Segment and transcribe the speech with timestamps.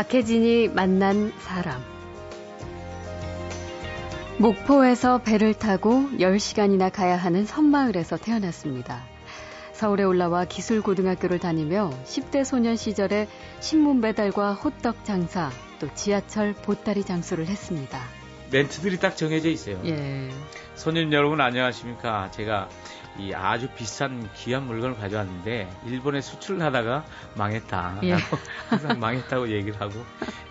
[0.00, 1.78] 박혜진이 만난 사람.
[4.38, 9.04] 목포에서 배를 타고 10시간이나 가야 하는 섬마을에서 태어났습니다.
[9.74, 13.28] 서울에 올라와 기술고등학교를 다니며 10대 소년 시절에
[13.60, 18.00] 신문 배달과 호떡 장사, 또 지하철 보따리 장수를 했습니다.
[18.50, 19.78] 멘트들이 딱 정해져 있어요.
[19.84, 20.30] 예.
[20.76, 22.30] 손님 여러분 안녕하십니까.
[22.30, 22.70] 제가
[23.18, 28.00] 이 아주 비싼 귀한 물건을 가져왔는데 일본에 수출을 하다가 망했다.
[28.04, 28.16] 예.
[28.68, 30.04] 항상 망했다고 얘기를 하고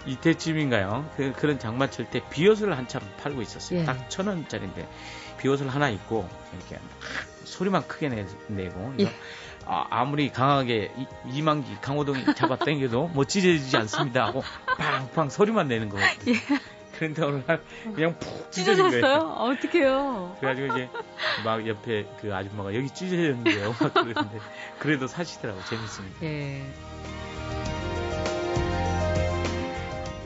[0.06, 1.10] 이때쯤인가요?
[1.16, 3.80] 그, 그런 장마철 때 비옷을 한참 팔고 있었어요.
[3.80, 3.84] 예.
[3.86, 4.88] 딱천 원짜리인데
[5.38, 6.84] 비옷을 하나 입고 이렇게 막
[7.46, 9.12] 소리만 크게 내, 내고 예.
[9.66, 10.92] 아, 무리 강하게
[11.28, 14.44] 이, 만기 강호동이 잡아 당겨도 뭐 찢어지지 않습니다 하고
[14.78, 16.08] 팡팡 소리만 내는 거예요.
[17.02, 17.08] 예.
[17.14, 17.62] 그런데 어느 날
[17.96, 19.02] 그냥 푹 찢어진 거예요.
[19.02, 19.30] 찢어졌어요?
[19.32, 20.38] 어떡해요.
[20.40, 20.90] 그래가지고 이제
[21.44, 23.76] 막 옆에 그 아줌마가 여기 찢어졌는데요.
[23.80, 24.40] 막 그러는데
[24.80, 26.18] 그래도 사시더라고 재밌습니다.
[26.24, 26.62] 예.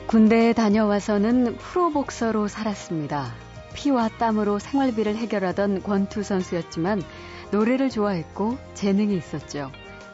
[0.06, 3.32] 군대에 다녀와서는 프로복서로 살았습니다.
[3.74, 7.02] 피와 땀으로 생활비를 해결하던 권투 선수였지만
[7.50, 9.72] 노래를 좋아했고 재능이 있었죠.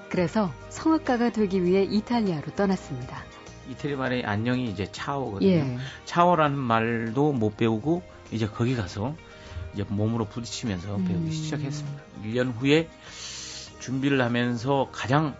[0.09, 3.23] 그래서 성악가가 되기 위해 이탈리아로 떠났습니다.
[3.71, 5.49] 이태리 말의 안녕이 이제 차오거든요.
[5.49, 5.79] 예.
[6.05, 9.15] 차오라는 말도 못 배우고 이제 거기 가서
[9.73, 11.05] 이제 몸으로 부딪히면서 음.
[11.05, 12.03] 배우기 시작했습니다.
[12.25, 12.89] 1년 후에
[13.79, 15.37] 준비를 하면서 가장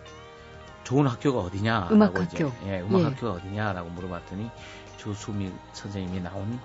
[0.85, 1.89] 좋은 학교가 어디냐?
[1.91, 2.67] 음악 라고 이제, 학교.
[2.67, 3.03] 예, 음악 예.
[3.05, 4.49] 학교가 어디냐라고 물어봤더니
[4.97, 6.59] 조수미 선생님이 나온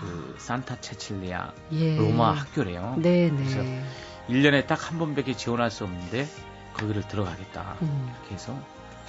[0.00, 1.96] 그 산타 체칠리아 예.
[1.96, 2.96] 로마 학교래요.
[3.02, 3.30] 네네.
[3.36, 3.60] 그래서
[4.28, 6.28] 1년에 딱 한 번밖에 지원할 수 없는데
[6.74, 7.76] 거기를 들어가겠다.
[7.82, 8.56] 음, 이렇게 해서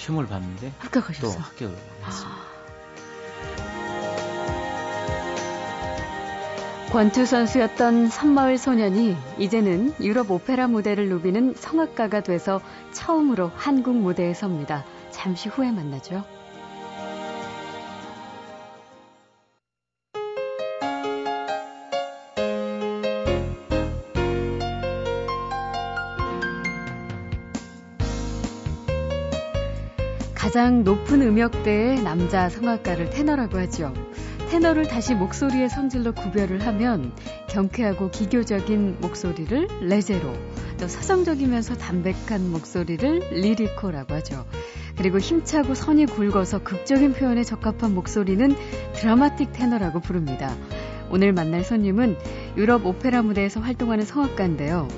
[0.01, 1.39] 시험을 봤는데 또 합격하셨어.
[1.39, 2.51] 합격을 했습니다.
[6.91, 12.59] 권투 선수였던 섬마을 소년이 이제는 유럽 오페라 무대를 누비는 성악가가 돼서
[12.91, 14.83] 처음으로 한국 무대에 섭니다.
[15.11, 16.25] 잠시 후에 만나죠.
[30.51, 33.93] 가장 높은 음역대의 남자 성악가를 테너라고 하죠.
[34.49, 37.13] 테너를 다시 목소리의 성질로 구별을 하면
[37.47, 40.33] 경쾌하고 기교적인 목소리를 leggero,
[40.77, 44.45] 또 서정적이면서 담백한 목소리를 lirico라고 하죠.
[44.97, 48.53] 그리고 힘차고 선이 굵어서 극적인 표현에 적합한 목소리는
[48.95, 50.53] 드라마틱 테너라고 부릅니다.
[51.09, 52.17] 오늘 만날 손님은
[52.57, 54.89] 유럽 오페라 무대에서 활동하는 성악가인데요.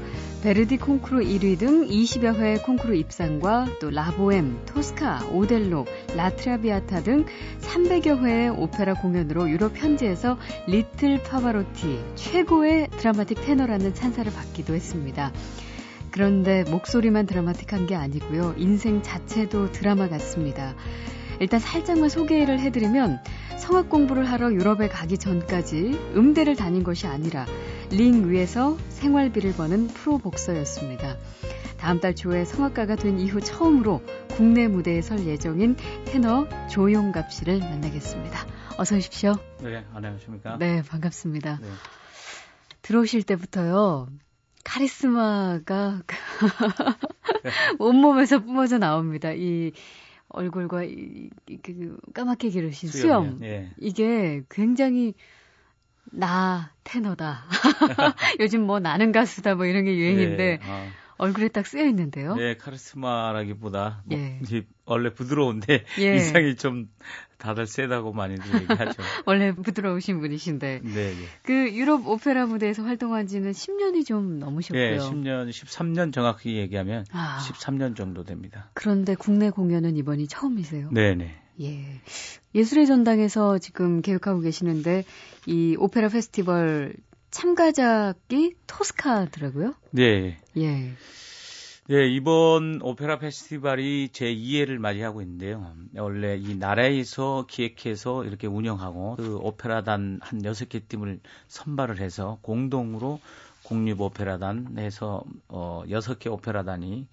[0.44, 5.86] 베르디 콩쿠르 1위 등 20여 회 콩쿠르 입상과 또 라보엠, 토스카, 오델로,
[6.18, 7.26] 라트라비아타 등
[7.62, 10.38] 300여 회의 오페라 공연으로 유럽 현지에서
[10.68, 15.32] 리틀 파바로티 최고의 드라마틱 테너라는 찬사를 받기도 했습니다.
[16.12, 18.56] 그런데 목소리만 드라마틱한 게 아니고요.
[18.58, 20.76] 인생 자체도 드라마 같습니다.
[21.44, 23.22] 일단 살짝만 소개를 해드리면
[23.60, 27.46] 성악 공부를 하러 유럽에 가기 전까지 음대를 다닌 것이 아니라
[27.92, 31.18] 링 위에서 생활비를 버는 프로 복서였습니다.
[31.78, 38.48] 다음 달 초에 성악가가 된 이후 처음으로 국내 무대에 설 예정인 테너 조용갑 씨를 만나겠습니다.
[38.78, 39.34] 어서 오십시오.
[39.62, 40.58] 네, 안녕하십니까?
[40.60, 41.60] 네, 반갑습니다.
[41.62, 41.68] 네.
[42.84, 44.08] 들어오실 때부터요.
[44.64, 46.04] 카리스마가
[47.80, 49.34] 온몸에서 뿜어져 나옵니다.
[49.34, 49.74] 이
[50.34, 53.40] 얼굴과 이, 이- 그 까맣게 기르신 수염.
[53.44, 53.70] 예.
[53.78, 55.14] 이게 굉장히
[56.12, 57.46] 나 테너다.
[58.40, 60.88] 요즘 뭐 나는 가수다 뭐 이런 게 유행인데 예, 어,
[61.24, 62.36] 얼굴에 딱 쓰여 있는데요.
[62.40, 64.42] 예, 카리스마라기보다 뭐 예.
[64.86, 66.16] 원래 부드러운데 예.
[66.16, 66.90] 이상이 좀
[67.38, 69.02] 다들 세다고 많이들 얘기하죠.
[69.26, 71.26] 원래 부드러우신 분이신데 네, 예.
[71.44, 74.82] 그 유럽 오페라 무대에서 활동한 지는 10년이 좀 넘으셨고요.
[74.82, 77.40] 예, 10년, 13년 정확히 얘기하면 아.
[77.40, 78.70] 13년 정도 됩니다.
[78.74, 80.90] 그런데 국내 공연은 이번이 처음이세요?
[80.92, 81.36] 네, 네.
[81.62, 82.02] 예.
[82.54, 85.06] 예술의 전당에서 지금 계획하고 계시는데
[85.46, 86.96] 이 오페라 페스티벌
[87.34, 89.74] 참가자기 토스카더라고요.
[89.92, 90.38] 네.
[90.56, 90.94] 예.
[91.88, 95.76] 네, 이번 오페라 페스티벌이 제 2회를 맞이하고 있는데요.
[95.98, 103.20] 원래 이 나라에서 기획해서 이렇게 운영하고 그 오페라단 한 6개 팀을 선발을 해서 공동으로
[103.64, 107.08] 국립 오페라단에서 어 6개 오페라단이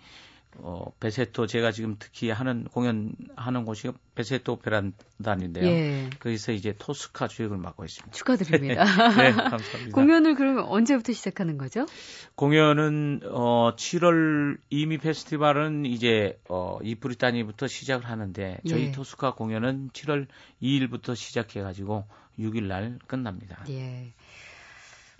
[0.58, 5.64] 어 베세토 제가 지금 특히 하는 공연 하는 곳이 베세토 오페라단인데요.
[5.66, 6.10] 예.
[6.18, 8.12] 거기서 이제 토스카 주역을 맡고 있습니다.
[8.16, 8.84] 축하드립니다.
[9.16, 9.92] 네, 감사합니다.
[9.94, 11.86] 공연을 그러면 언제부터 시작하는 거죠?
[12.34, 18.90] 공연은 어 7월 이미 페스티벌은 이제 어 이브리타니부터 시작을 하는데 저희 예.
[18.92, 20.26] 토스카 공연은 7월
[20.62, 22.04] 2일부터 시작해 가지고
[22.38, 23.64] 6일 날 끝납니다.
[23.68, 24.12] 예.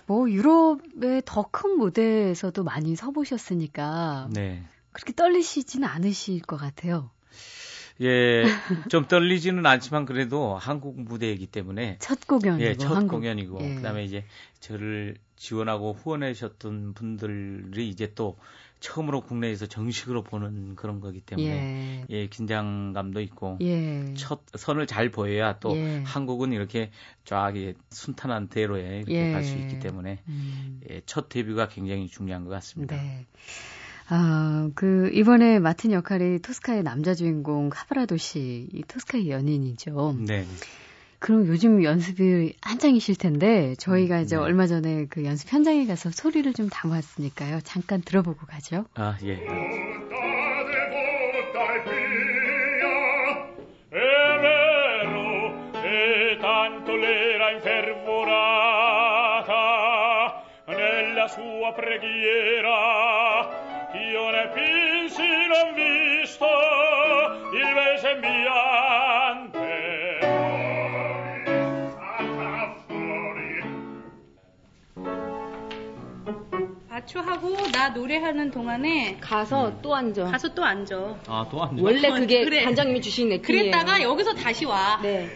[0.06, 4.64] 뭐 유럽의 더 큰 무대에서도 많이 서보셨으니까 네.
[4.92, 7.10] 그렇게 떨리시지는 않으실 것 같아요.
[8.02, 8.44] 예,
[8.88, 13.16] 좀 떨리지는 않지만 그래도 한국 무대이기 때문에 첫 공연이고 예, 첫 한국.
[13.16, 13.74] 공연이고 예.
[13.74, 14.24] 그다음에 이제
[14.58, 18.38] 저를 지원하고 후원하셨던 분들이 이제 또
[18.80, 22.16] 처음으로 국내에서 정식으로 보는 그런 거기 때문에 예.
[22.16, 24.14] 예, 긴장감도 있고 예.
[24.14, 26.02] 첫 선을 잘 보여야 또 예.
[26.06, 26.90] 한국은 이렇게
[27.26, 29.32] 쫙 예, 순탄한 대로에 이렇게 예.
[29.32, 30.80] 갈수 있기 때문에 음.
[30.88, 32.96] 예, 첫 데뷔가 굉장히 중요한 것 같습니다.
[32.96, 33.26] 네.
[34.12, 40.16] 아, 그, 이번에 맡은 역할이 토스카의 남자 주인공 카브라도 씨, 이 토스카의 연인이죠.
[40.26, 40.44] 네.
[41.20, 44.42] 그럼 요즘 연습이 한창이실 텐데, 저희가 이제 네.
[44.42, 47.60] 얼마 전에 그 연습 현장에 가서 소리를 좀 담았으니까요.
[47.62, 48.84] 잠깐 들어보고 가죠.
[48.94, 49.38] 아, 예.
[49.38, 50.00] E
[61.30, 63.59] sua preghiera.
[64.48, 66.46] Pinsi non visto
[67.52, 69.68] il ve sembiante.
[72.86, 73.60] Fuori,
[76.90, 80.24] 아추하고 나 노래하는 동안에 가서 또 앉아.
[80.24, 80.96] 가서 또 앉아.
[81.26, 81.78] 아, 또 한.
[81.78, 82.64] 원래 그게 그래.
[82.64, 83.70] 관장님이 주신 네팅이에요.
[83.70, 84.98] 그랬다가 여기서 다시 와.
[85.02, 85.28] 네.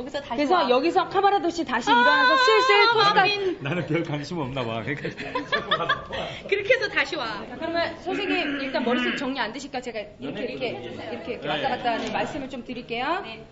[0.00, 0.70] 여기서 다시 그래서 와.
[0.70, 2.80] 여기서 카바라도 씨 다시 일어나서 슬슬.
[3.00, 3.62] 하빈.
[3.62, 4.82] 나는 별 관심 없나 봐.
[4.82, 5.08] 그러니까
[6.48, 7.44] 그렇게 해서 다시 와.
[7.54, 12.12] 그러면 선생님 일단 머릿속 정리 안 되실까 제가 이렇게 이렇게 이렇게, 이렇게 왔다 갔다 하는
[12.12, 13.20] 말씀을 좀 드릴게요.
[13.22, 13.46] 네.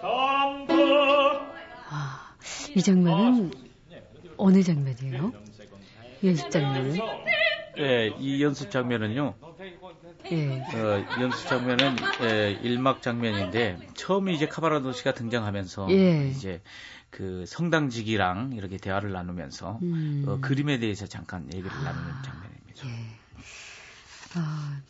[0.00, 0.74] Tanto
[1.90, 2.34] 아,
[2.74, 3.50] 이 장면은
[4.36, 5.32] 어느 장면이에요?
[6.24, 6.98] 연습 장면은?
[7.78, 9.34] 예, 이 연습 장면은요.
[10.30, 10.50] 예.
[10.50, 16.28] 어, 연습 장면은 예, 일막 장면인데 처음에 이제 카바라도 씨가 등장하면서 예.
[16.28, 16.60] 이제
[17.10, 20.24] 그 성당직이랑 이렇게 대화를 나누면서 음.
[20.26, 22.86] 어, 그림에 대해서 잠깐 얘기를 나누는 장면입니다.
[22.86, 23.18] 예.
[24.34, 24.80] 아,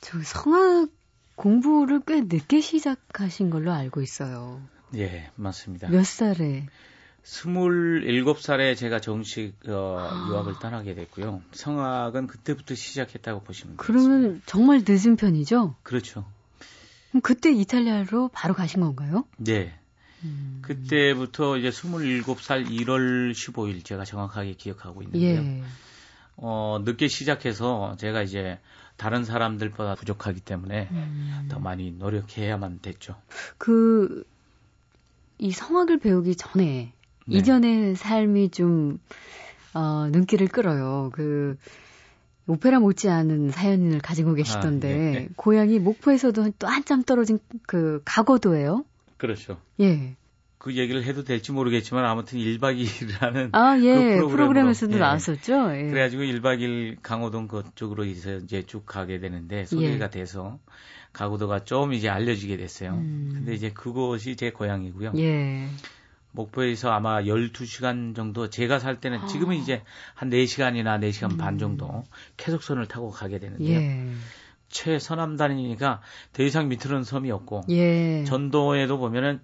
[0.00, 0.90] 저 성악
[1.36, 4.60] 공부를 꽤 늦게 시작하신 걸로 알고 있어요.
[4.94, 5.88] 예, 맞습니다.
[5.88, 6.66] 몇 살에?
[7.24, 10.28] 27살에 제가 정식 어, 아.
[10.28, 11.42] 유학을 떠나게 됐고요.
[11.52, 14.08] 성악은 그때부터 시작했다고 보시면 되겠습니다.
[14.08, 15.76] 그러면 정말 늦은 편이죠?
[15.82, 16.24] 그렇죠.
[17.10, 19.24] 그럼 그때 이탈리아로 바로 가신 건가요?
[19.36, 19.78] 네.
[20.24, 20.60] 음.
[20.62, 25.42] 그때부터 이제 27살 1월 15일 제가 정확하게 기억하고 있는데요.
[25.42, 25.62] 예.
[26.36, 28.58] 어, 늦게 시작해서 제가 이제
[28.96, 31.48] 다른 사람들보다 부족하기 때문에 음.
[31.50, 33.16] 더 많이 노력해야만 됐죠.
[33.58, 34.24] 그,
[35.38, 36.92] 이 성악을 배우기 전에,
[37.26, 37.38] 네.
[37.38, 38.98] 이전의 삶이 좀,
[39.74, 41.10] 어, 눈길을 끌어요.
[41.12, 41.56] 그,
[42.46, 45.28] 오페라 못지않은 사연을 가지고 계시던데, 아, 네.
[45.36, 48.84] 고향이 목포에서도 또 한참 떨어진 그 가거도예요?
[49.16, 49.60] 그렇죠.
[49.80, 50.16] 예.
[50.58, 54.16] 그 얘기를 해도 될지 모르겠지만 아무튼 1박 2일이라는 아, 예.
[54.16, 54.98] 그 프로그램에서도 예.
[54.98, 55.74] 나왔었죠?
[55.74, 55.90] 예.
[55.90, 60.60] 그래가지고 1박 2일 강호동 그쪽으로 이제 이제 쭉 가게 되는데 소개가 돼서
[61.12, 62.92] 가구도가 좀 이제 알려지게 됐어요.
[62.92, 63.30] 음.
[63.34, 65.14] 근데 이제 그곳이 제 고향이고요.
[65.16, 65.68] 예.
[66.32, 69.82] 목포에서 아마 12시간 정도 제가 살 때는 지금은 이제
[70.14, 72.04] 한 4시간이나 4시간 반 정도
[72.36, 73.78] 계속선을 타고 가게 되는데요.
[73.78, 74.06] 예.
[74.68, 76.00] 최서남단이니까
[76.32, 78.24] 더 이상 밑으로는 섬이 없고 예.
[78.24, 79.40] 전도에도 보면은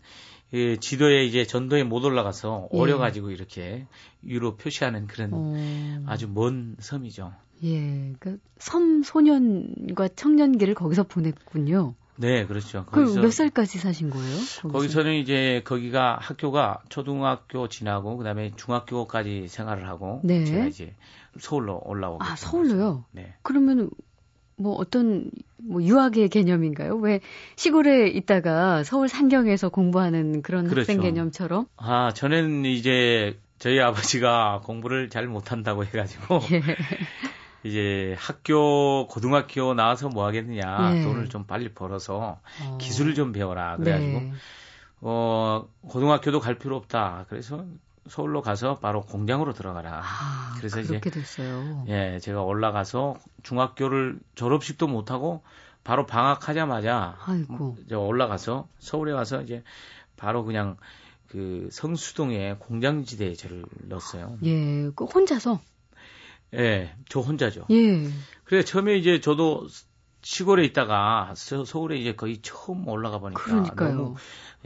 [0.55, 2.79] 예, 지도에 이제 전도에 못 올라가서 예.
[2.79, 3.86] 어려가지고 이렇게
[4.22, 7.34] 위로 표시하는 그런 어, 아주 먼 섬이죠.
[7.65, 8.15] 예.
[8.19, 11.94] 그, 섬 소년과 청년기를 거기서 보냈군요.
[12.20, 12.84] 네, 그렇죠.
[12.87, 14.34] 그럼 몇 살까지 사신 거예요?
[14.37, 14.69] 거기서?
[14.69, 20.44] 거기서는 이제 거기가 학교가 초등학교 지나고 그다음에 중학교까지 생활을 하고 네.
[20.44, 20.94] 제가 이제
[21.39, 23.05] 서울로 올라오고 아, 서울로요?
[23.13, 23.34] 네.
[23.43, 23.91] 그러면
[24.56, 26.96] 뭐 어떤 뭐 유학의 개념인가요?
[26.96, 27.20] 왜
[27.55, 30.93] 시골에 있다가 서울 산경에서 공부하는 그런 그렇죠.
[30.93, 31.67] 학생 개념처럼?
[31.77, 36.63] 아, 저는 이제 저희 아버지가 공부를 잘 못한다고 해가지고 예.
[37.65, 41.03] 이제 학교 고등학교 나와서 뭐 하겠느냐 예.
[41.03, 42.79] 돈을 좀 빨리 벌어서 어.
[42.81, 44.32] 기술을 좀 배워라 그래가지고 네.
[45.00, 47.65] 어 고등학교도 갈 필요 없다 그래서
[48.08, 51.84] 서울로 가서 바로 공장으로 들어가라 아, 그래서 이제 그렇게 됐어요.
[51.88, 55.43] 예 제가 올라가서 중학교를 졸업식도 못 하고
[55.84, 57.77] 바로 방학하자마자 아이고.
[57.88, 59.62] 저 올라가서 서울에 와서 이제
[60.17, 60.77] 바로 그냥
[61.29, 64.38] 그 성수동에 공장지대에 저를 넣었어요.
[64.44, 64.91] 예.
[64.94, 65.60] 그 혼자서?
[66.55, 67.67] 예, 저 혼자죠.
[67.70, 68.08] 예.
[68.44, 69.69] 그래 처음에 이제 저도
[70.22, 73.94] 시골에 있다가 서, 서울에 이제 거의 처음 올라가 보니까 그러니까요.
[73.94, 74.14] 너무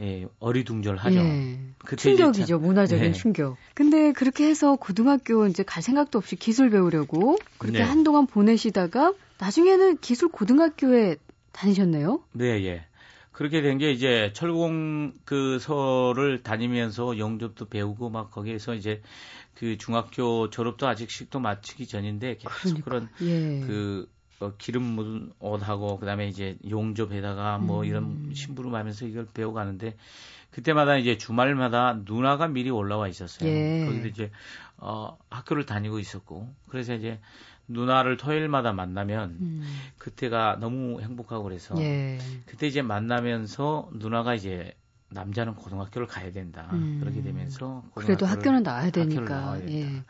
[0.01, 1.15] 예, 어리둥절하죠.
[1.19, 1.59] 예.
[1.97, 2.45] 충격이죠.
[2.57, 3.11] 참- 문화적인 네.
[3.11, 3.57] 충격.
[3.75, 7.83] 근데 그렇게 해서 고등학교 이제 갈 생각도 없이 기술 배우려고 그렇게 네.
[7.83, 11.17] 한동안 보내시다가 나중에는 기술 고등학교에
[11.51, 12.23] 다니셨네요?
[12.31, 12.85] 네, 예.
[13.33, 19.01] 그렇게 된 게 이제 철공 그 서를 다니면서 영접도 배우고 막 거기에서 이제
[19.55, 22.85] 그 중학교 졸업도 아직 식도 마치기 전인데 계속 그러니까.
[22.85, 23.59] 그런 예.
[23.65, 24.09] 그
[24.39, 27.85] 어, 기름 묻은 옷하고 그다음에 이제 용접에다가 뭐 음.
[27.85, 29.95] 이런 심부름하면서 이걸 배워가는데
[30.51, 33.49] 그때마다 이제 주말마다 누나가 미리 올라와 있었어요.
[33.49, 33.85] 예.
[33.85, 34.31] 거기서 이제
[34.77, 37.19] 어 학교를 다니고 있었고 그래서 이제
[37.67, 39.63] 누나를 토요일마다 만나면 음.
[39.97, 42.19] 그때가 너무 행복하고 그래서 예.
[42.45, 44.73] 그때 이제 만나면서 누나가 이제
[45.09, 46.69] 남자는 고등학교를 가야 된다.
[46.73, 46.99] 음.
[46.99, 49.59] 그렇게 되면서 그래도 학교는 나와야 되니까.
[49.69, 50.03] 예.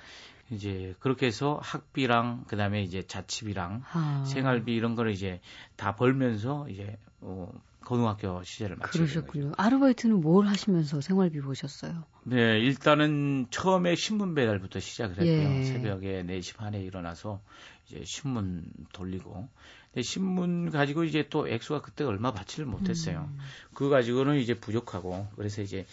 [0.50, 4.24] 이제 그렇게 해서 학비랑 그다음에 이제 자취비랑 아.
[4.26, 5.42] 생활비 이런 거를 이제
[5.76, 7.52] 다 벌면서 이제 어,
[7.84, 8.92] 고등학교 시절을 거죠.
[8.92, 9.54] 그러셨군요.
[9.58, 12.04] 아르바이트는 뭘 하시면서 생활비 보셨어요?
[12.24, 15.56] 네, 일단은 처음에 신문 배달부터 시작을 했고요.
[15.58, 15.64] 예.
[15.64, 17.42] 새벽에 4시 반에 일어나서
[17.86, 19.48] 이제 신문 돌리고.
[19.92, 23.30] 근데 신문 가지고 이제 또 액수가 그때 얼마 받지를 못했어요.
[23.32, 23.40] 음.
[23.74, 25.86] 그거 가지고는 이제 부족하고 그래서 이제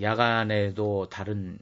[0.00, 1.58] 야간에도 다른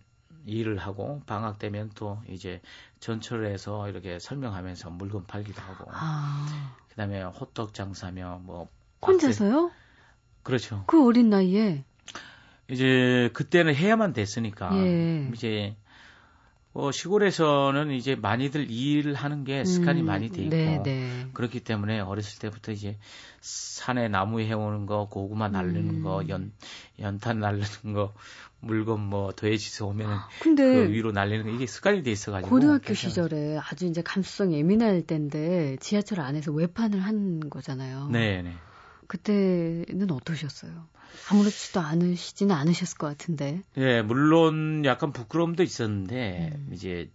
[0.47, 2.61] 일을 하고 방학 되면 또 이제
[3.01, 6.75] 전철에서 이렇게 설명하면서 물건 팔기도 하고 아.
[6.91, 8.69] 그다음에 호떡 장사며 뭐
[9.13, 9.71] 혼자서요?
[10.43, 10.85] 그렇죠.
[10.87, 11.85] 그 어린 나이에?
[12.69, 15.31] 이제 그때는 해야만 됐으니까 예.
[15.35, 15.77] 이제
[16.75, 21.27] 어, 시골에서는 이제 많이들 일하는 게 습관이 음, 많이 돼 있고 네, 네.
[21.33, 22.99] 그렇기 때문에 어렸을 때부터 이제
[23.41, 26.03] 산에 나무 해오는 거, 고구마 날리는 음.
[26.03, 26.53] 거, 연
[26.99, 28.13] 연탄 날리는 거,
[28.59, 33.09] 물건 뭐 돼지소 오면은 근데 그 위로 날리는 거 이게 습관이 돼 있어가지고 고등학교 그래서
[33.09, 38.09] 시절에 아주 이제 감수성 예민할 때인데 지하철 안에서 외판을 한 거잖아요.
[38.11, 38.53] 네, 네.
[39.07, 40.89] 그때는 어떠셨어요?
[41.31, 43.63] 아무렇지도 않으시지는 않으셨을 것 같은데.
[43.77, 46.71] 예, 물론 약간 부끄러움도 있었는데 음.
[46.73, 47.11] 이제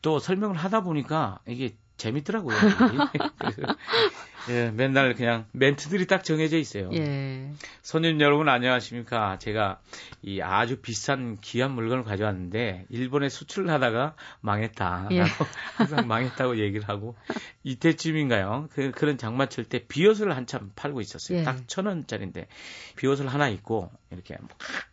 [0.00, 2.56] 또 설명을 하다 보니까 이게 재밌더라고요.
[4.48, 6.90] 예, 맨날 그냥 멘트들이 딱 정해져 있어요.
[6.94, 7.52] 예.
[7.82, 9.38] 손님 여러분 안녕하십니까?
[9.38, 9.78] 제가
[10.22, 15.08] 이 아주 비싼 귀한 물건을 가져왔는데 일본에 수출을 하다가 망했다.
[15.12, 15.20] 예.
[15.20, 15.44] 라고
[15.76, 17.14] 항상 망했다고 얘기를 하고
[17.62, 18.68] 이때쯤인가요?
[18.72, 21.38] 그 그런 장마철 때 비옷을 한참 팔고 있었어요.
[21.38, 21.42] 예.
[21.44, 22.48] 딱천 원짜리인데
[22.96, 24.50] 비옷을 하나 입고 이렇게 막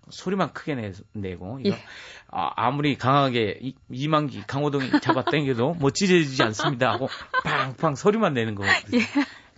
[0.10, 1.80] 소리만 크게 내, 내고 이거 예.
[2.32, 7.10] 아, 아무리 강하게 이, 이만기 강호동이 잡아 당겨도 못 찢어지지 않습니다 하고
[7.44, 9.00] 팡팡 소리만 내는 거거든요.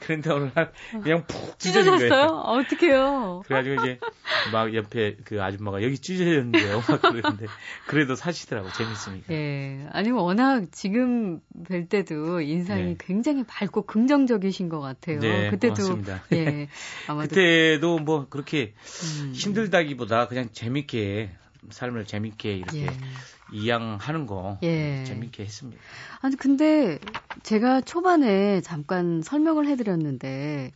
[0.01, 0.71] 그런데 오늘 날
[1.03, 2.09] 그냥 푹 찢어진 거예요.
[2.09, 2.27] 찢어졌어요?
[2.45, 3.43] 어떡해요?
[3.45, 3.99] 그래가지고 이제
[4.51, 6.81] 막 옆에 그 아줌마가 여기 찢어졌는데요.
[6.89, 7.47] 막 그러는데
[7.87, 9.33] 그래도 사시더라고 재밌으니까.
[9.33, 9.87] 예.
[9.91, 12.95] 아니, 워낙 지금 뵐 때도 인상이 네.
[12.99, 15.19] 굉장히 밝고 긍정적이신 것 같아요.
[15.19, 15.75] 네, 그때도.
[15.75, 16.23] 고맙습니다.
[16.33, 16.67] 예.
[17.07, 17.29] 아마도.
[17.29, 21.29] 그때도 뭐 그렇게 음, 힘들다기보다 그냥 재밌게
[21.69, 22.91] 삶을 재밌게 이렇게 예.
[23.51, 25.03] 이양하는 거 예.
[25.05, 25.81] 재밌게 했습니다.
[26.21, 26.99] 아니, 근데
[27.43, 30.71] 제가 초반에 잠깐 설명을 해드렸는데,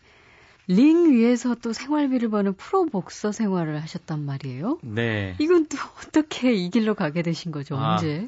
[0.67, 4.79] 링 위에서 또 생활비를 버는 프로 복서 생활을 하셨단 말이에요?
[4.81, 5.35] 네.
[5.39, 7.77] 이건 또 어떻게 이 길로 가게 되신 거죠?
[7.77, 7.93] 아.
[7.93, 8.27] 언제?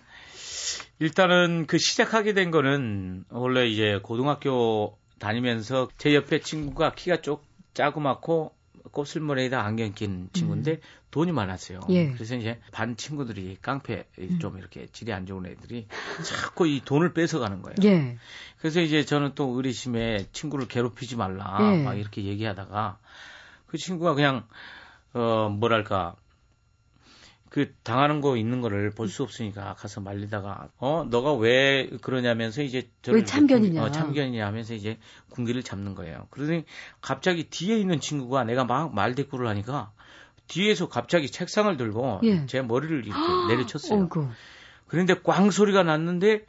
[1.00, 8.57] 일단은 그 시작하게 된 거는 원래 이제 고등학교 다니면서 제 옆에 친구가 키가 쪽 자그맣고
[8.92, 10.80] 곱슬머리에다 안경 낀 친구인데
[11.12, 11.80] 돈이 많았어요.
[11.90, 11.94] 음.
[11.94, 12.12] 예.
[12.12, 14.06] 그래서 이제 반 친구들이 깡패
[14.40, 15.88] 좀 이렇게 질이 안 좋은 애들이
[16.24, 17.76] 자꾸 이 돈을 뺏어가는 거예요.
[17.86, 18.18] 예.
[18.60, 21.84] 그래서 이제 저는 또 의리심에 친구를 괴롭히지 말라 예.
[21.84, 22.98] 막 이렇게 얘기하다가
[23.68, 24.46] 그 친구가 그냥
[25.14, 26.16] 어 뭐랄까
[27.50, 32.90] 그 당하는 거 있는 거를 볼 수 없으니까 가서 말리다가 어 너가 왜 그러냐면서 이제
[33.02, 33.82] 저를 왜 참견이냐.
[33.84, 34.98] 어, 참견이냐 하면서 이제
[35.30, 36.28] 군기를 잡는 거예요.
[36.32, 36.66] 그러더니
[37.02, 39.92] 갑자기 뒤에 있는 친구가 내가 막 말 대꾸를 하니까
[40.48, 42.46] 뒤에서 갑자기 책상을 들고 예.
[42.48, 44.02] 제 머리를 이렇게 내려쳤어요.
[44.02, 44.28] 어이구.
[44.88, 46.46] 그런데 꽝 소리가 났는데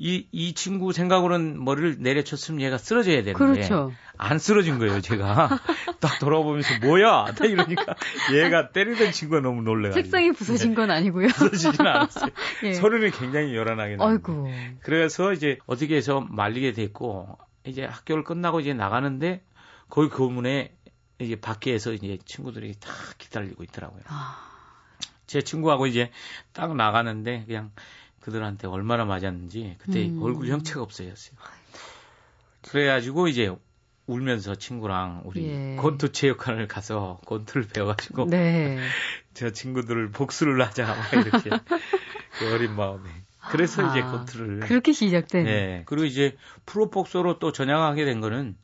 [0.00, 3.92] 이, 이 친구 생각으로는 머리를 내려쳤으면 얘가 쓰러져야 되는데 그렇죠.
[4.16, 5.58] 안 쓰러진 거예요, 제가.
[5.98, 7.26] 딱 돌아보면서 뭐야?
[7.36, 7.96] 딱 이러니까
[8.32, 10.02] 얘가 때리던 친구가 너무 놀래가지고.
[10.02, 11.26] 책상이 부서진 건 아니고요.
[11.28, 12.30] 부서지진 않았어요.
[12.62, 12.74] 예.
[12.74, 14.08] 소리는 굉장히 요란하게 나요.
[14.08, 14.48] 아이고.
[14.82, 19.42] 그래서 이제 어떻게 해서 말리게 됐고 이제 학교를 끝나고 이제 나가는데
[19.88, 20.76] 거기 교문에
[21.18, 24.02] 이제 밖에서 이제 친구들이 다 기다리고 있더라고요.
[24.06, 24.36] 아,
[25.26, 26.12] 제 친구하고 이제
[26.52, 27.72] 딱 나가는데 그냥
[28.28, 30.22] 그들한테 얼마나 맞았는지 그때 음.
[30.22, 31.36] 얼굴 형체가 없어졌어요.
[32.62, 33.54] 그래가지고 이제
[34.06, 35.76] 울면서 친구랑 우리 예.
[35.76, 38.78] 권투 체육관을 가서 권투를 배워가지고 네.
[39.34, 43.02] 저 친구들을 복수를 하자 막 이렇게 그 어린 마음에
[43.50, 45.44] 그래서 이제 아, 권투를 그렇게 시작된.
[45.44, 45.82] 네.
[45.86, 48.56] 그리고 이제 프로 복서로 또 전향하게 된 거는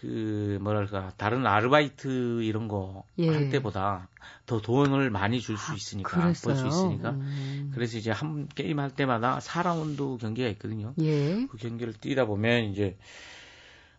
[0.00, 3.48] 그 뭐랄까 다른 아르바이트 이런 거할 예.
[3.50, 4.08] 때보다
[4.46, 6.68] 더 돈을 많이 줄 수 있으니까 벌수 그랬어요.
[6.68, 7.70] 있으니까 음.
[7.74, 10.94] 그래서 이제 한 게임 할 때마다 4라운드 경기가 있거든요.
[11.00, 11.46] 예.
[11.46, 12.96] 그 경기를 뛰다 보면 이제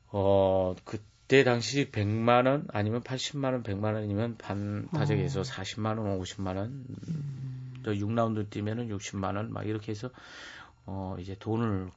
[0.07, 5.43] 어 그때 당시 100만 원 아니면 80만 원, 100만 원이면 반 타석에서 어.
[5.43, 6.85] 40만 원, 50만 원.
[7.83, 10.09] 또 6라운드 뛰면은 60만 원 막 이렇게 해서
[10.85, 11.89] 어 이제 돈을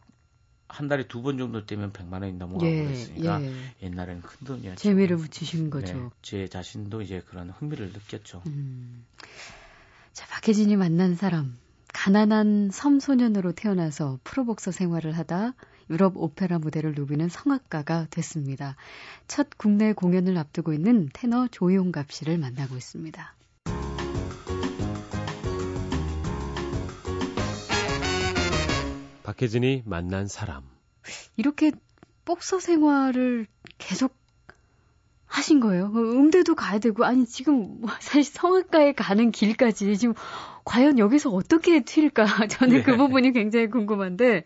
[0.74, 3.52] 한 달에 두 번 정도 떼면 100만 원이 넘어가고 예, 그랬으니까 예.
[3.82, 4.76] 옛날에는 큰 돈이었죠.
[4.76, 6.10] 재미를 붙이신 네, 거죠.
[6.20, 8.42] 제 자신도 이제 그런 흥미를 느꼈죠.
[8.46, 9.04] 음.
[10.12, 11.56] 자, 박혜진이 만난 사람.
[11.92, 15.54] 가난한 섬 소년으로 태어나서 프로복서 생활을 하다
[15.90, 18.74] 유럽 오페라 무대를 누비는 성악가가 됐습니다.
[19.28, 23.34] 첫 국내 공연을 앞두고 있는 테너 조용갑 씨를 만나고 있습니다.
[29.34, 30.62] 박혜진이 만난 사람.
[31.36, 31.72] 이렇게
[32.24, 33.46] 복서 생활을
[33.78, 34.16] 계속
[35.26, 35.90] 하신 거예요.
[35.90, 40.14] 그 음대도 가야 되고 아니 지금 뭐 사실 성악가에 가는 길까지 지금
[40.64, 42.96] 과연 여기서 어떻게 튈까 저는 그 네.
[42.96, 44.44] 부분이 굉장히 궁금한데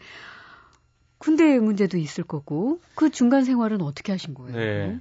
[1.18, 4.56] 군대 문제도 있을 거고 그 중간 생활은 어떻게 하신 거예요?
[4.56, 5.00] 네.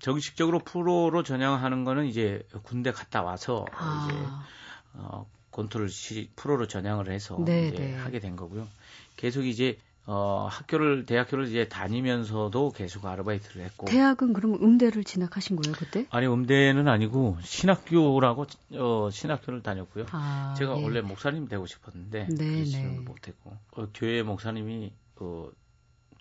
[0.00, 4.46] 정식적으로 프로로 전향하는 거는 이제 군대 갔다 와서 이제 아,
[4.94, 7.94] 어, 권투를 시, 프로로 전향을 해서 네, 이제 네.
[7.94, 8.66] 하게 된 거고요.
[9.16, 15.76] 계속 이제 어, 학교를 대학교를 이제 다니면서도 계속 아르바이트를 했고 대학은 그럼 음대를 진학하신 거예요
[15.78, 16.06] 그때?
[16.10, 20.06] 아니 음대는 아니고 신학교라고 어, 신학교를 다녔고요.
[20.10, 20.82] 아, 제가 예.
[20.82, 22.98] 원래 목사님 되고 싶었는데 네, 그 네.
[23.04, 25.50] 못했고 어, 교회 목사님이 어,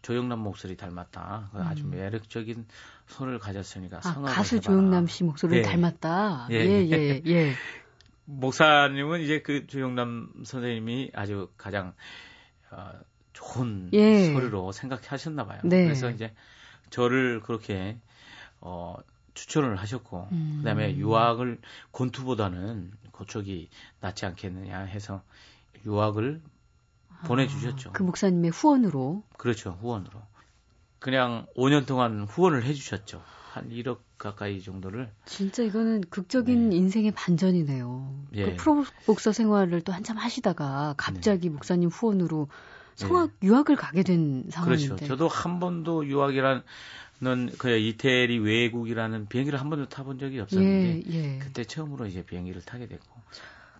[0.03, 1.49] 조영남 목소리 닮았다.
[1.51, 1.91] 그 아주 음.
[1.91, 2.65] 매력적인
[3.07, 4.61] 손을 가졌으니까 아, 가수 해봐라.
[4.61, 5.69] 조영남 씨 목소리를 네.
[5.69, 6.47] 닮았다.
[6.51, 6.55] 예.
[6.55, 7.53] 예, 예, 예.
[8.25, 11.93] 목사님은 이제 그 조영남 선생님이 아주 가장
[12.71, 12.91] 어,
[13.33, 14.33] 좋은 예.
[14.33, 15.59] 소리로 생각하셨나 봐요.
[15.63, 15.83] 네.
[15.83, 16.33] 그래서 이제
[16.89, 17.97] 저를 그렇게
[18.59, 18.95] 어,
[19.33, 20.55] 추천을 하셨고 음.
[20.59, 21.59] 그다음에 유학을
[21.91, 25.23] 권투보다는 그쪽이 낫지 않겠느냐 해서
[25.85, 26.41] 유학을
[27.25, 27.93] 보내주셨죠.
[27.93, 29.23] 그 목사님의 후원으로.
[29.37, 30.21] 그렇죠 후원으로
[30.99, 33.23] 그냥 5년 동안 후원을 해주셨죠.
[33.51, 36.75] 한 1억 가까이 정도를 진짜 이거는 극적인 네.
[36.77, 38.27] 인생의 반전이네요.
[38.35, 38.45] 예.
[38.45, 41.53] 그 프로복서 생활을 또 한참 하시다가 갑자기 네.
[41.55, 42.47] 목사님 후원으로
[42.95, 44.87] 성악 유학을 가게 된 상황인데.
[44.87, 45.05] 그렇죠.
[45.05, 46.63] 저도 한 번도 유학이라는
[47.57, 51.39] 그 이태리 외국이라는 비행기를 한 번도 타본 적이 없었는데 예, 예.
[51.39, 53.19] 그때 처음으로 이제 비행기를 타게 됐고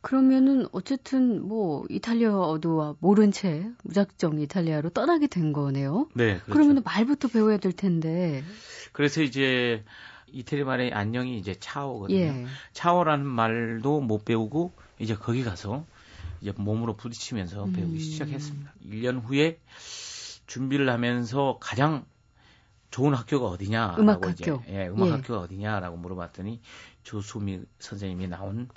[0.01, 6.09] 그러면은 어쨌든 뭐 이탈리아어도 모른 채 무작정 이탈리아로 떠나게 된 거네요.
[6.15, 6.51] 네 그렇죠.
[6.51, 8.43] 그러면은 말부터 배워야 될 텐데.
[8.91, 9.83] 그래서 이제
[10.31, 12.19] 이태리 말의 안녕이 이제 차오거든요.
[12.19, 12.45] 예.
[12.73, 15.85] 차오라는 말도 못 배우고 이제 거기 가서
[16.41, 17.73] 이제 몸으로 부딪히면서 음.
[17.73, 18.73] 배우기 시작했습니다.
[18.85, 19.59] 1년 후에
[20.47, 22.05] 준비를 하면서 가장
[22.91, 24.63] 좋은 학교가 어디냐라고 음악 이제 학교.
[24.71, 25.11] 예, 음악 예.
[25.13, 26.61] 학교가 어디냐라고 물어봤더니
[27.03, 28.69] 조수미 선생님이 나온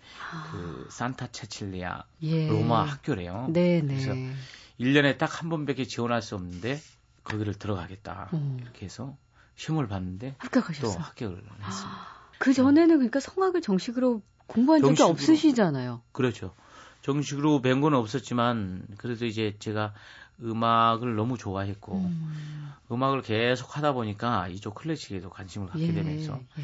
[0.50, 2.04] 그 산타 체칠리아 아.
[2.22, 2.48] 예.
[2.48, 3.48] 로마 학교래요.
[3.50, 4.32] 네, 그래서 네.
[4.80, 6.80] 1년에 딱 한 번밖에 지원할 수 없는데
[7.24, 8.28] 거기를 들어가겠다.
[8.32, 8.56] 어.
[8.60, 9.16] 이렇게 해서
[9.56, 10.98] 시험을 봤는데 또 합격하셨어요.
[11.02, 12.06] 합격을 했습니다.
[12.38, 15.10] 그 전에는 그러니까 성악을 정식으로 공부한 적이 정식으로.
[15.12, 16.02] 없으시잖아요.
[16.12, 16.54] 그렇죠.
[17.02, 19.92] 정식으로 뵌 건 없었지만 그래도 이제 제가
[20.42, 22.72] 음악을 너무 좋아했고 음.
[22.90, 26.62] 음악을 계속 하다 보니까 이쪽 클래식에도 관심을 갖게 되면서 예.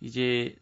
[0.00, 0.56] 이제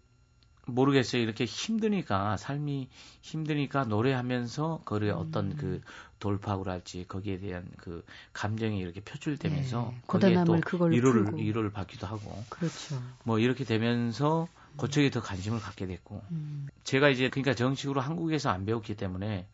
[0.67, 1.21] 모르겠어요.
[1.21, 2.89] 이렇게 힘드니까 삶이
[3.21, 5.19] 힘드니까 노래하면서 그의 음.
[5.19, 5.81] 어떤 그
[6.21, 10.01] 돌파구랄지 거기에 대한 그 감정이 이렇게 표출되면서 네.
[10.07, 11.39] 거기에 또 위로를 풀고.
[11.39, 13.03] 위로를 받기도 하고 그렇죠.
[13.25, 16.67] 뭐 이렇게 되면서 그쪽에 더 관심을 갖게 됐고 음.
[16.85, 19.47] 제가 이제 그러니까 정식으로 한국에서 안 배웠기 때문에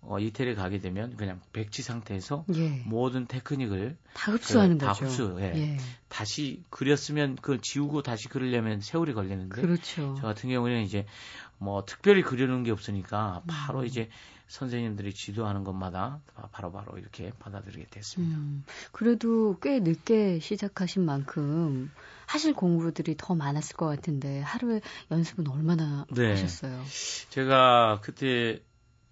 [0.00, 2.82] 어, 이태리 가게 되면 그냥 백지 상태에서 예.
[2.86, 5.04] 모든 테크닉을 다 흡수하는 그, 다 거죠.
[5.04, 5.52] 흡수, 예.
[5.56, 5.76] 예.
[6.08, 10.14] 다시 그렸으면 그걸 지우고 다시 그리려면 세월이 걸리는데 그렇죠.
[10.18, 11.04] 저 같은 경우에는 이제
[11.58, 13.86] 뭐 특별히 그려놓은 게 없으니까 바로 음.
[13.86, 14.08] 이제
[14.46, 16.20] 선생님들이 지도하는 것마다
[16.52, 18.38] 바로바로 이렇게 받아들이게 됐습니다.
[18.38, 21.90] 음, 그래도 꽤 늦게 시작하신 만큼
[22.24, 24.80] 하실 공부들이 더 많았을 것 같은데 하루에
[25.10, 26.30] 연습은 얼마나 네.
[26.30, 26.82] 하셨어요?
[27.28, 28.60] 제가 그때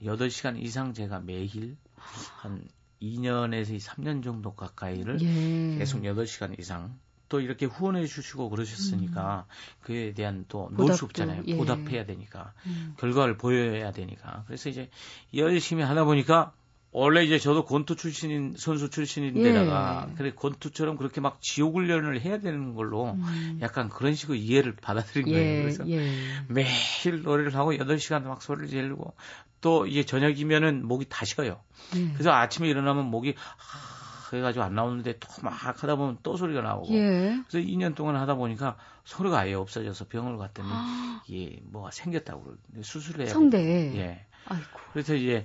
[0.02, 2.68] 8시간 이상 제가 매일 한
[3.00, 5.78] 2년에서 3년 정도 가까이를 예.
[5.78, 9.46] 계속 8시간 이상 또 이렇게 후원해 주시고 그러셨으니까
[9.82, 10.94] 그에 대한 또 놓을 음.
[10.94, 11.42] 수 없잖아요.
[11.46, 11.56] 예.
[11.56, 12.52] 보답해야 되니까.
[12.66, 12.94] 음.
[12.98, 14.44] 결과를 보여야 되니까.
[14.46, 14.88] 그래서 이제
[15.34, 16.52] 열심히 하다 보니까
[16.98, 20.14] 원래 이제 저도 권투 출신인 선수 출신인데다가 예.
[20.14, 23.58] 그래 권투처럼 그렇게 막 지옥 훈련을 해야 되는 걸로 음.
[23.60, 25.58] 약간 그런 식으로 이해를 받아들인 거예요.
[25.58, 26.10] 예, 그래서 예.
[26.48, 29.12] 매일 노래를 하고 8시간 막 소리를 지르고
[29.60, 31.60] 또 이제 저녁이면은 목이 다 식어요.
[31.96, 32.12] 예.
[32.14, 36.94] 그래서 아침에 일어나면 목이 하 해가지고 안 나오는데 또 막 하다 보면 또 소리가 나오고
[36.94, 37.38] 예.
[37.46, 43.26] 그래서 2년 동안 하다 보니까 소리가 아예 없어져서 병원을 갔더니 아, 이게 뭐가 생겼다고 수술을
[43.26, 43.90] 해야 성대에.
[43.92, 43.98] 돼.
[43.98, 44.26] 예.
[44.46, 44.66] 아이고.
[44.94, 45.44] 그래서 이제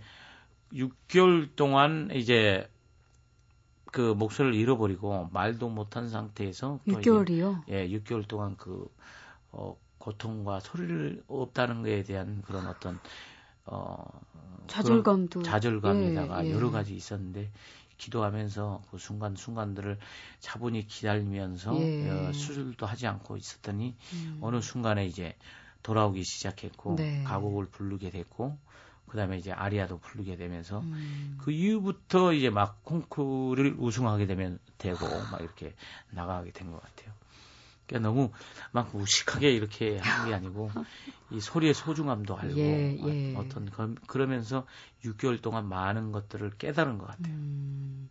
[0.73, 2.69] 6개월 동안 이제
[3.91, 7.63] 그 목소리를 잃어버리고 말도 못한 상태에서 또 이제 6개월이요?
[7.69, 8.89] 예, 6개월 동안 그,
[9.51, 12.99] 어, 고통과 소리를 없다는 거에 대한 그런 어떤,
[13.65, 14.05] 어,
[14.67, 15.43] 좌절감도.
[15.43, 16.53] 좌절감에다가 예, 예.
[16.53, 17.51] 여러 가지 있었는데,
[17.97, 19.99] 기도하면서 그 순간 순간들을
[20.39, 22.09] 차분히 기다리면서 예.
[22.09, 24.39] 어, 수술도 하지 않고 있었더니 음.
[24.41, 25.35] 어느 순간에 이제
[25.83, 27.23] 돌아오기 시작했고 네.
[27.23, 28.57] 가곡을 부르게 됐고
[29.11, 31.37] 그다음에 이제 아리아도 부르게 되면서 음.
[31.37, 35.75] 그 이후부터 이제 막 콩쿠르를 우승하게 되면 되고 막 이렇게
[36.11, 37.13] 나가게 된 것 같아요.
[37.87, 38.31] 그러니까 너무
[38.71, 40.71] 막 무식하게 이렇게 하는 게 아니고
[41.29, 43.35] 이 소리의 소중함도 알고 예, 예.
[43.35, 43.69] 어, 떤
[44.07, 44.65] 그러면서
[45.03, 47.33] 6개월 동안 많은 것들을 깨달은 것 같아요.
[47.33, 48.09] 음.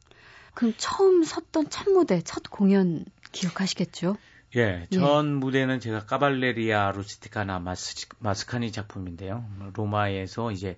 [0.52, 4.16] 그럼 처음 섰던 첫 무대, 첫 공연 기억하시겠죠?
[4.56, 9.44] 예, 전 무대는 제가 까발레리아 루스티카나 마스, 마스카니 작품인데요.
[9.74, 10.76] 로마에서 이제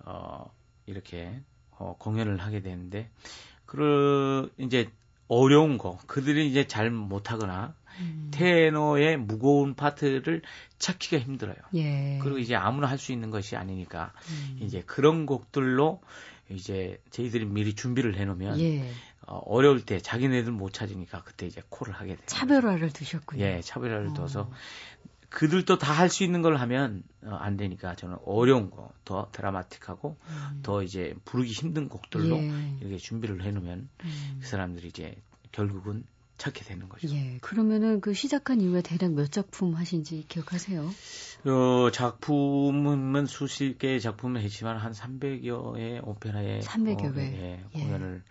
[0.00, 0.50] 어
[0.86, 3.08] 이렇게 어, 공연을 하게 되는데
[3.64, 4.90] 그 이제
[5.28, 8.30] 어려운 거 그들이 이제 잘 못하거나 음.
[8.32, 10.42] 테너의 무거운 파트를
[10.78, 11.56] 찾기가 힘들어요.
[11.74, 12.18] 예.
[12.20, 14.58] 그리고 이제 아무나 할 수 있는 것이 아니니까 음.
[14.60, 16.02] 이제 그런 곡들로
[16.50, 18.90] 이제 저희들이 미리 준비를 해놓으면 예.
[19.26, 22.24] 어, 어려울 때 자기네들 못 찾으니까 그때 이제 콜을 하게 돼요.
[22.26, 23.42] 차별화를 두셨군요.
[23.44, 24.14] 예, 차별화를 어.
[24.14, 24.50] 둬서
[25.30, 30.16] 그들도 다 할 수 있는 걸 하면 어, 안 되니까 저는 어려운 거, 더 드라마틱하고
[30.28, 30.60] 음.
[30.62, 32.76] 더 이제 부르기 힘든 곡들로 예.
[32.80, 34.38] 이렇게 준비를 해놓으면 음.
[34.40, 35.16] 그 사람들이 이제
[35.52, 36.04] 결국은
[36.36, 37.08] 찾게 되는 거죠.
[37.14, 37.38] 예.
[37.40, 40.88] 그러면은 그 시작한 이후에 대략 몇 작품 하신지 기억하세요?
[41.46, 47.22] 어, 작품은 수십 개의 작품을 했지만 한 300여의 오페라에 300여 어, 회.
[47.22, 47.80] 예, 예.
[47.80, 48.22] 공연을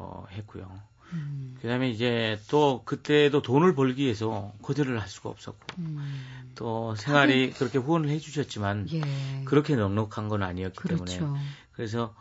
[0.00, 0.66] 어, 했고요.
[1.12, 1.58] 음.
[1.60, 6.50] 그다음에 이제 또 그때도 돈을 벌기 위해서 거절을 할 수가 없었고 음.
[6.54, 9.44] 또 생활이 그렇게 후원을 해주셨지만 예.
[9.44, 11.36] 그렇게 넉넉한 건 아니었기 때문에 그렇죠.
[11.72, 12.14] 그래서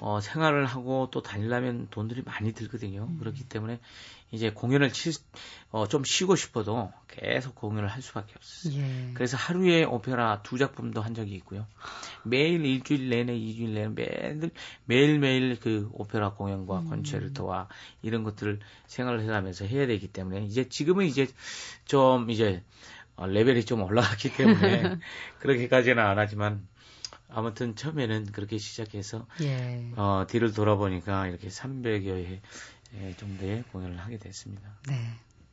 [0.00, 3.06] 어, 생활을 하고 또 다니려면 돈들이 많이 들거든요.
[3.08, 3.18] 음.
[3.18, 3.80] 그렇기 때문에
[4.30, 5.12] 이제 공연을 치,
[5.70, 8.78] 어, 좀 쉬고 싶어도 계속 공연을 할 수밖에 없었어요.
[8.78, 9.10] 예.
[9.14, 11.66] 그래서 하루에 오페라 두 작품도 한 적이 있고요.
[12.24, 14.50] 매일 일주일 내내, 이주일 내내 매일,
[14.84, 16.88] 매일매일 그 오페라 공연과 음.
[16.88, 17.68] 콘체르토와
[18.02, 21.28] 이런 것들을 생활을 해가면서 해야 되기 때문에 이제 지금은 이제
[21.84, 22.62] 좀 이제
[23.14, 24.98] 어, 레벨이 좀 올라갔기 때문에
[25.40, 26.66] 그렇게까지는 안 하지만
[27.36, 29.92] 아무튼 처음에는 그렇게 시작해서 예.
[29.96, 32.40] 어, 뒤를 돌아보니까 이렇게 300여 회
[33.18, 34.62] 정도의 공연을 하게 됐습니다.
[34.88, 34.94] 네.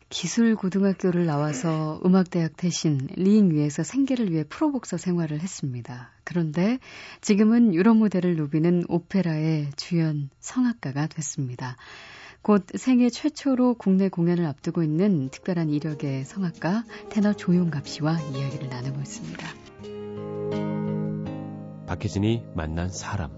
[0.08, 6.12] 기술고등학교를 나와서 음악대학 대신 리잉 위에서 생계를 위해 프로복서 생활을 했습니다.
[6.24, 6.80] 그런데
[7.20, 11.76] 지금은 유럽 무대를 누비는 오페라의 주연 성악가가 됐습니다.
[12.44, 19.02] 곧 생애 최초로 국내 공연을 앞두고 있는 특별한 이력의 성악가 테너 조용갑 씨와 이야기를 나누고
[19.02, 19.63] 있습니다.
[21.94, 23.30] 박혜진이 만난 사람.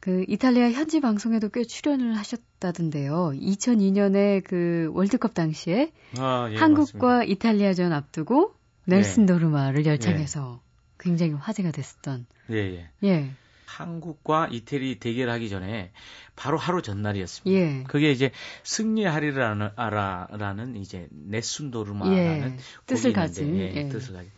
[0.00, 3.34] 그 이탈리아 현지 방송에도 꽤 출연을 하셨다던데요.
[3.36, 7.32] 2002년에 그 월드컵 당시에 아, 예, 한국과 맞습니다.
[7.32, 8.54] 이탈리아전 앞두고
[8.86, 10.60] 넬슨 도르마를 열창해서
[10.98, 12.26] 굉장히 화제가 됐었던.
[12.50, 12.90] 예, 예.
[13.04, 13.30] 예.
[13.66, 15.92] 한국과 이태리 대결하기 전에
[16.34, 17.56] 바로 하루 전날이었습니다.
[17.56, 17.84] 예.
[17.84, 18.32] 그게 이제
[18.64, 22.56] 승리하리라는 아라라는 이제 네순도르마라는 예.
[22.86, 23.88] 뜻을 가진, 예, 예.
[23.88, 24.30] 뜻을 가진.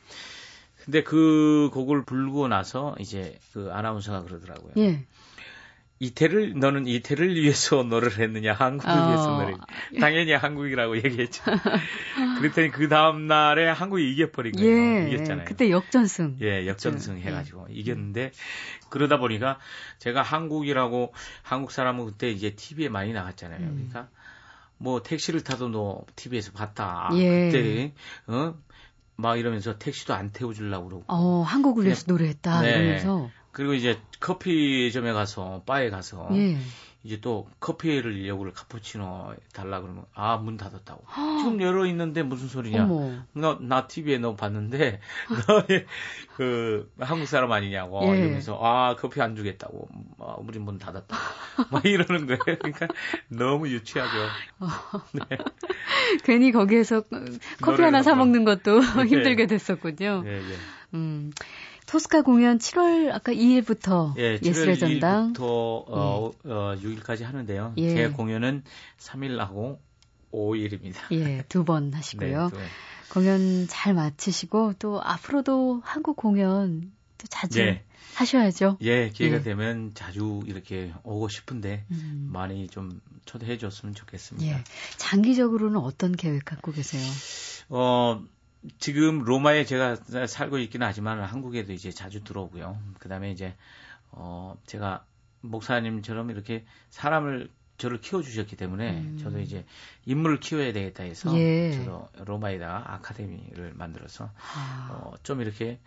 [0.85, 4.73] 근데 그 곡을 부르고 나서 이제 그 아나운서가 그러더라고요.
[4.79, 5.05] 예.
[6.01, 9.07] 이태를 너는 이태를 위해서 노래를 했느냐 한국을 어.
[9.07, 9.55] 위해서 노래
[10.01, 11.43] 당연히 한국이라고 얘기했죠.
[12.39, 15.07] 그랬더니 그 다음 날에 한국이 이겨버린 거예요.
[15.07, 15.11] 예.
[15.13, 15.47] 이겼잖아요.
[15.47, 16.39] 그때 역전승.
[16.43, 17.29] 예, 역전승 그렇죠.
[17.29, 18.33] 해가지고 이겼는데
[18.91, 19.59] 그러다 보니까
[19.99, 23.61] 제가 한국이라고 한국 사람은 그때 이제 TV에 많이 나갔잖아요.
[23.61, 23.89] 음.
[23.89, 24.11] 그러니까
[24.77, 27.09] 뭐 택시를 타도 너 TV에서 봤다.
[27.15, 27.51] 예.
[27.51, 27.93] 그때
[28.27, 28.55] 어
[29.17, 32.71] 막 이러면서 택시도 안 태워주려고 그러고 어, 한국을 위해서 노래했다 네.
[32.71, 33.31] 이러면서.
[33.53, 36.59] 그리고 이제 커피점에 가서 바에 가서 예.
[37.05, 41.05] 이제 또 커피를 요구를 카푸치노 달라 그러면 아 문 닫았다고
[41.39, 43.15] 지금 열어 있는데 무슨 소리냐 어머.
[43.35, 45.01] 너, 나 TV에 너 봤는데,
[45.49, 45.87] 너의,
[46.37, 48.01] 그, 한국 사람 아니냐고.
[48.15, 48.19] 예.
[48.19, 49.89] 이러면서, 아, 커피 안 주겠다고.
[50.19, 51.17] 아, 우리 문 닫았다.
[51.71, 52.39] 막 이러는 거예요.
[52.59, 52.89] 그러니까
[53.29, 54.11] 너무 유치하죠.
[55.13, 55.39] 네.
[56.25, 57.03] 괜히 거기에서
[57.63, 58.15] 커피 하나 사.
[58.15, 59.05] 먹는 것도 예.
[59.07, 60.23] 힘들게 됐었군요.
[60.27, 60.43] 예, 예.
[60.95, 61.33] 음.
[61.95, 67.75] 토스카 공연 7월 아까 2일부터 예, 7월 전당 2일부터 어, 어, 6일까지 하는데요.
[67.77, 67.95] 예.
[67.95, 68.65] 제 공연은
[68.99, 69.81] 3일 하고
[70.33, 70.97] 5일입니다.
[71.13, 72.49] 예, 두 번 하시고요.
[72.49, 72.59] 네, 또,
[73.13, 77.85] 공연 잘 마치시고 또 앞으로도 한국 공연 또 자주 예.
[78.15, 78.79] 하셔야죠.
[78.81, 79.43] 예, 기회가 예.
[79.43, 82.29] 되면 자주 이렇게 오고 싶은데, 음.
[82.33, 84.49] 많이 좀 초대해 줬으면 좋겠습니다.
[84.53, 84.65] 예.
[84.97, 87.03] 장기적으로는 어떤 계획 갖고 계세요?
[87.69, 88.21] 어,
[88.79, 89.97] 지금 로마에 제가
[90.27, 92.79] 살고 있기는 하지만 한국에도 이제 자주 들어오고요.
[92.99, 93.55] 그 다음에 이제,
[94.11, 95.05] 어, 제가
[95.43, 99.19] 목사님처럼 이렇게 사람을 저를 키워주셨기 때문에 음.
[99.19, 99.65] 저도 이제
[100.07, 101.73] 인물을 키워야 되겠다 해서 예.
[101.73, 105.81] 저도 로마에다가 아카데미를 만들어서 아, 어, 좀 이렇게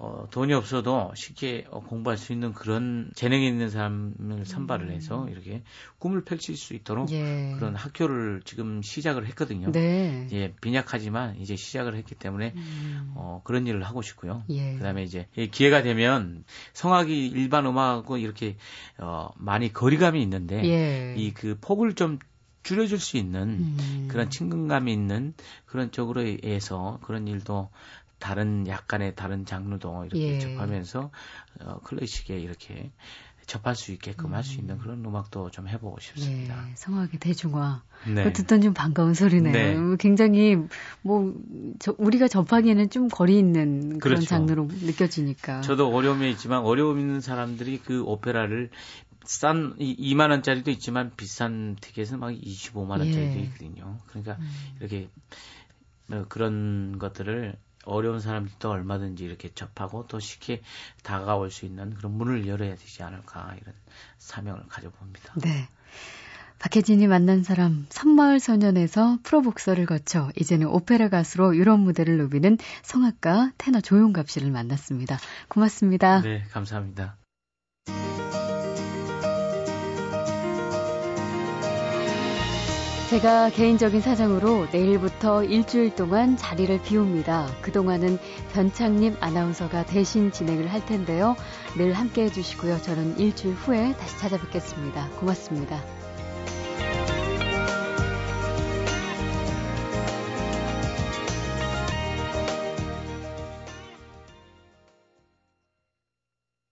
[0.00, 5.28] 어, 돈이 없어도 쉽게 어, 공부할 수 있는 그런 재능이 있는 사람을 선발을 해서 음.
[5.28, 5.64] 이렇게
[5.98, 7.52] 꿈을 펼칠 수 있도록 예.
[7.56, 9.72] 그런 학교를 지금 시작을 했거든요.
[9.72, 10.28] 네.
[10.30, 13.12] 예, 빈약하지만 이제 시작을 했기 때문에 음.
[13.16, 14.44] 어, 그런 일을 하고 싶고요.
[14.50, 14.74] 예.
[14.74, 18.56] 그다음에 이제 이 기회가 되면 성악이 일반 음악하고 이렇게
[18.98, 21.14] 어, 많이 거리감이 있는데 예.
[21.16, 22.20] 이그 폭을 좀
[22.62, 24.08] 줄여줄 수 있는 음.
[24.08, 25.34] 그런 친근감이 있는
[25.66, 27.70] 그런 쪽으로 해서 그런 일도
[28.18, 30.38] 다른 약간의 다른 장르도 이렇게 예.
[30.38, 31.10] 접하면서
[31.60, 32.90] 어, 클래식에 이렇게
[33.46, 36.68] 접할 수 있게끔 할수 있는 그런 음악도 좀 해보고 싶습니다.
[36.68, 37.82] 예, 성악의 대중화.
[38.14, 38.30] 네.
[38.34, 39.52] 듣던 좀 반가운 소리네요.
[39.52, 39.74] 네.
[39.74, 40.56] 음, 굉장히
[41.00, 41.34] 뭐
[41.78, 44.26] 저- 우리가 접하기에는 좀 거리 있는 그런 그렇죠.
[44.26, 45.62] 장르로 느껴지니까.
[45.62, 48.68] 저도 어려움이 있지만 어려움 있는 사람들이 그 오페라를
[49.24, 53.42] 싼 2만 원짜리도 있지만 비싼 티켓은 막 25만 원짜리도 예.
[53.44, 53.98] 있거든요.
[54.08, 54.50] 그러니까 음.
[54.80, 55.08] 이렇게
[56.10, 57.56] 어, 그런 것들을
[57.88, 60.62] 어려운 사람들도 얼마든지 이렇게 접하고 또 쉽게
[61.02, 63.74] 다가올 수 있는 그런 문을 열어야 되지 않을까 이런
[64.18, 65.34] 사명을 가져봅니다.
[65.42, 65.68] 네.
[66.58, 73.80] 박혜진이 만난 사람 섬마을 소년에서 프로복서를 거쳐 이제는 오페라 가수로 유럽 무대를 누비는 성악가 테너
[73.80, 75.18] 조용갑 씨를 만났습니다.
[75.48, 76.20] 고맙습니다.
[76.22, 77.17] 네, 감사합니다.
[83.08, 87.48] 제가 개인적인 사정으로 내일부터 일주일 동안 자리를 비웁니다.
[87.62, 88.18] 그동안은
[88.52, 91.34] 변창님 아나운서가 대신 진행을 할 텐데요.
[91.78, 92.82] 늘 함께 해주시고요.
[92.82, 95.08] 저는 일주일 후에 다시 찾아뵙겠습니다.
[95.20, 95.97] 고맙습니다.